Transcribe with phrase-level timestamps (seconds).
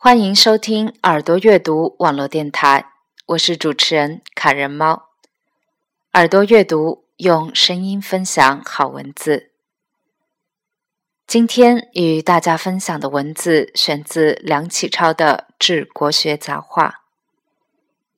[0.00, 2.92] 欢迎收听耳朵阅读网络电台，
[3.26, 5.08] 我是主持人卡人猫。
[6.12, 9.50] 耳朵阅读用声音分享好文字。
[11.26, 16.88] 今天与大家分享的文字选自梁启超的《治国学杂话》。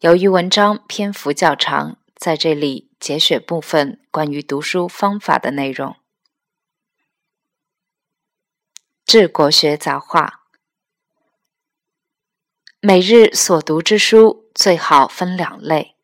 [0.01, 5.93] 由于文章篇幅较长，在这里节选部分关于读书方法的内容。
[9.07, 10.35] 《治国学杂话》：
[12.83, 15.97] 每日所读之书最好分两类。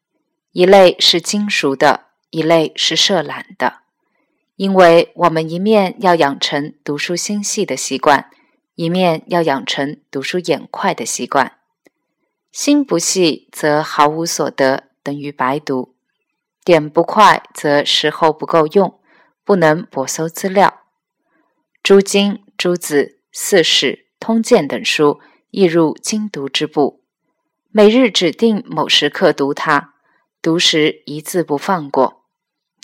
[0.52, 3.78] 一类是精熟的，一类是涉览的，
[4.56, 8.28] 因为我们一面要养成读书心细的习惯，
[8.74, 11.56] 一面要养成读书眼快的习惯。
[12.52, 15.94] 心不细则毫无所得，等于白读；
[16.62, 19.00] 点不快则时候不够用，
[19.42, 20.82] 不能博搜资料。
[21.82, 25.20] 诸经、诸子、四史、通鉴等书，
[25.56, 27.02] 亦入精读之部。
[27.70, 29.94] 每日指定某时刻读它。
[30.42, 32.26] 读时一字不放过，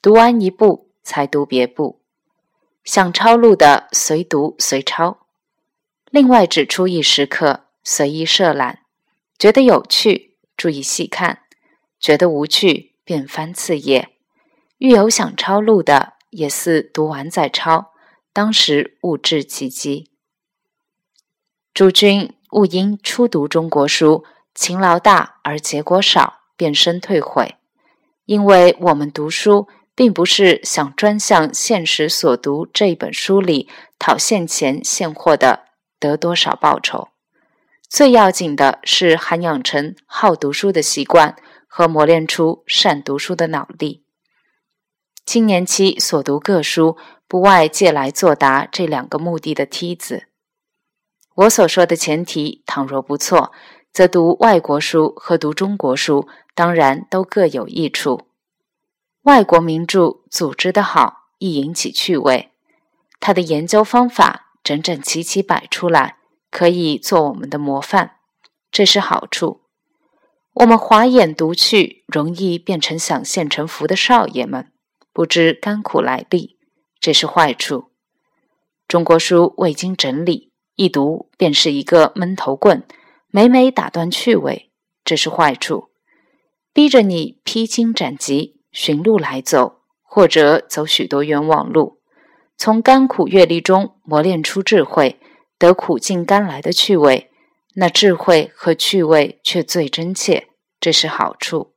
[0.01, 2.01] 读完一部才读别部。
[2.83, 5.27] 想抄录的随读随抄。
[6.11, 8.87] 另外指出一时刻随意设览，
[9.39, 11.41] 觉得有趣注意细看，
[12.01, 14.09] 觉得无趣便翻次页。
[14.79, 17.93] 遇有想抄录的，也似读完再抄，
[18.33, 20.11] 当时勿置其机。
[21.75, 26.39] 诸君勿因初读中国书，勤劳大而结果少。
[26.55, 27.57] 变身退悔，
[28.25, 35.65] 因为我们读书并不是想专向现实所读这一本书里讨现钱现货的
[35.99, 37.09] 得多少报酬，
[37.89, 41.35] 最要紧的是涵养成好读书的习惯
[41.67, 44.05] 和磨练出善读书的脑力。
[45.27, 50.29] 青年期所读各书，不外借来作答这两个目的的梯子。
[51.35, 53.53] 我所说的前提，倘若不错。
[53.93, 58.23] 则读外国书和读中国书，当然都各有益处。
[59.25, 62.49] 外国名著组织的好，易引起趣味；
[63.21, 66.17] 他的研究方法整整齐齐摆出来，
[66.51, 68.13] 可以做我们的模范，
[68.71, 69.61] 这是好处。
[70.55, 74.73] 我们滑眼读去，容易变成想现成福的少爷们，
[75.13, 76.57] 不知甘苦来历，
[76.99, 77.91] 这是坏处。
[78.89, 82.85] 中国书未经整理，一读便是一个闷头棍。
[83.35, 84.71] 每每打断趣味，
[85.05, 85.91] 这是坏处；
[86.73, 92.01] 逼着你披荆斩棘、寻路来走，或者走许多冤枉路，
[92.59, 95.19] 从甘苦阅历中磨练出智慧，
[95.59, 97.31] 得苦尽甘来的趣味。
[97.75, 101.73] 那智慧和趣味却最真切，这是好处。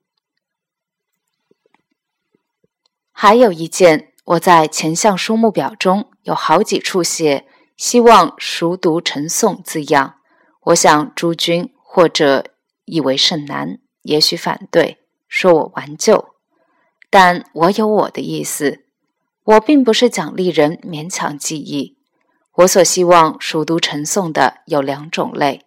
[3.14, 10.16] 还有一件，我在前项书目表中有好几处写“希望熟读成诵”字样。
[10.66, 12.46] 我想诸君或者
[12.86, 14.98] 以为甚难，也许反对，
[15.28, 16.30] 说我顽旧，
[17.10, 18.86] 但我有我的意思。
[19.44, 21.98] 我并不是奖励人勉强记忆。
[22.56, 25.62] 我所希望熟读成诵的有两种类：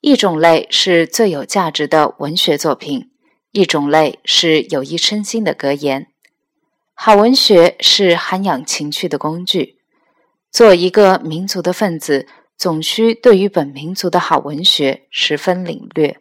[0.00, 3.10] 一种类是最有价值的文学作品；
[3.52, 6.08] 一种类是有益身心的格言。
[6.94, 9.73] 好文学是涵养情趣的工具。
[10.54, 12.28] 做一个民族的分子。
[12.56, 16.20] 总需对于本民族的好文学十分领略，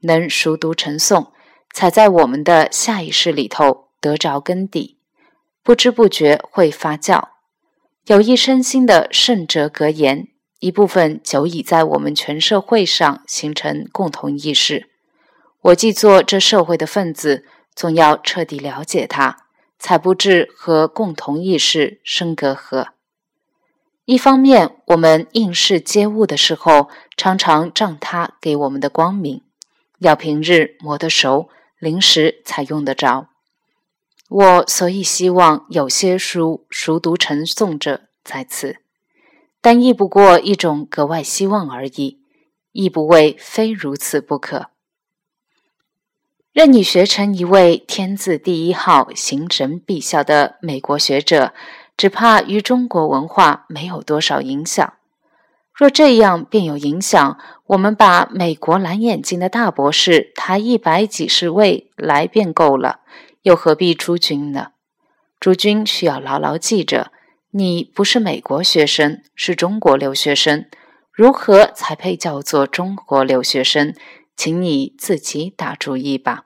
[0.00, 1.28] 能熟读成诵，
[1.74, 4.96] 才在我们的下意识里头得着根底，
[5.62, 7.22] 不知不觉会发酵。
[8.06, 10.28] 有益身心的圣哲格言，
[10.60, 14.88] 一部分久已在我们全社会上形成共同意识。
[15.60, 17.44] 我既做这社会的分子，
[17.74, 19.36] 总要彻底了解它，
[19.78, 22.95] 才不致和共同意识生隔阂。
[24.06, 29.42] 一方面，我们应试接物的时候，常常仗它给我们的光明，
[29.98, 31.48] 要平日磨得熟，
[31.80, 33.26] 临时才用得着。
[34.28, 38.76] 我所以希望有些书熟读成诵者在此，
[39.60, 42.20] 但亦不过一种格外希望而已，
[42.70, 44.70] 亦不为非如此不可。
[46.52, 51.52] 任你学成一位天字第一号、形神必效的美国学者。
[51.96, 54.94] 只怕与中国文化没有多少影响。
[55.72, 63.00] 若这样便有影响，我们把美国蓝眼睛的大博士抬一百几十位来便够了，
[63.42, 64.68] 又何必诸君呢？
[65.38, 67.12] 诸君需要牢牢记着，
[67.50, 70.64] 你不是美国学生，是中国留学生。
[71.12, 73.94] 如何才配叫做中国留学生？
[74.34, 76.45] 请你自己打主意吧。